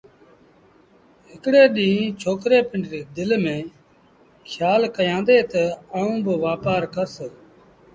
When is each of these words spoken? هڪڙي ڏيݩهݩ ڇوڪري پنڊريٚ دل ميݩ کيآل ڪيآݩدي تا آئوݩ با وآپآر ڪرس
هڪڙي 1.29 1.63
ڏيݩهݩ 1.75 2.15
ڇوڪري 2.21 2.59
پنڊريٚ 2.69 3.09
دل 3.15 3.29
ميݩ 3.43 3.71
کيآل 4.49 4.81
ڪيآݩدي 4.97 5.37
تا 5.51 5.63
آئوݩ 5.95 6.21
با 6.25 6.33
وآپآر 6.43 6.81
ڪرس 6.93 7.13